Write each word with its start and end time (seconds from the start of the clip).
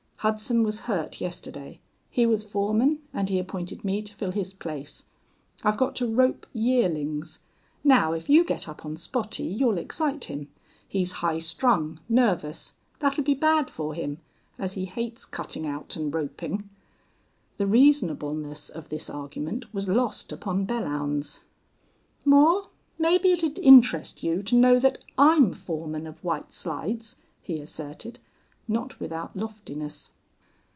Hudson 0.23 0.61
was 0.61 0.81
hurt 0.81 1.19
yesterday. 1.19 1.79
He 2.11 2.27
was 2.27 2.43
foreman, 2.43 2.99
and 3.11 3.27
he 3.27 3.39
appointed 3.39 3.83
me 3.83 4.03
to 4.03 4.13
fill 4.13 4.29
his 4.29 4.53
place. 4.53 5.05
I've 5.63 5.77
got 5.77 5.95
to 5.95 6.05
rope 6.13 6.45
yearlings. 6.53 7.39
Now, 7.83 8.13
if 8.13 8.29
you 8.29 8.45
get 8.45 8.69
up 8.69 8.85
on 8.85 8.97
Spottie 8.97 9.51
you'll 9.51 9.79
excite 9.79 10.25
him. 10.25 10.47
He's 10.87 11.11
high 11.23 11.39
strung, 11.39 12.01
nervous. 12.07 12.75
That'll 12.99 13.23
be 13.23 13.33
bad 13.33 13.71
for 13.71 13.95
him, 13.95 14.19
as 14.59 14.73
he 14.73 14.85
hates 14.85 15.25
cutting 15.25 15.65
out 15.65 15.95
and 15.95 16.13
roping." 16.13 16.69
The 17.57 17.65
reasonableness 17.65 18.69
of 18.69 18.89
this 18.89 19.09
argument 19.09 19.73
was 19.73 19.87
lost 19.89 20.31
upon 20.31 20.67
Belllounds. 20.67 21.45
"Moore, 22.25 22.67
maybe 22.99 23.31
it'd 23.31 23.57
interest 23.57 24.21
you 24.21 24.43
to 24.43 24.55
know 24.55 24.77
that 24.77 24.99
I'm 25.17 25.51
foreman 25.51 26.05
of 26.05 26.23
White 26.23 26.53
Slides," 26.53 27.15
he 27.41 27.59
asserted, 27.59 28.19
not 28.67 28.97
without 29.01 29.35
loftiness. 29.35 30.11